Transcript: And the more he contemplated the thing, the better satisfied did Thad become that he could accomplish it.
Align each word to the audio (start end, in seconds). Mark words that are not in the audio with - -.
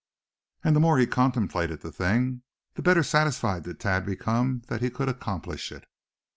And 0.63 0.75
the 0.75 0.79
more 0.79 0.97
he 0.97 1.05
contemplated 1.05 1.81
the 1.81 1.91
thing, 1.91 2.41
the 2.73 2.81
better 2.81 3.03
satisfied 3.03 3.65
did 3.65 3.79
Thad 3.79 4.03
become 4.03 4.63
that 4.67 4.81
he 4.81 4.89
could 4.89 5.09
accomplish 5.09 5.71
it. 5.71 5.85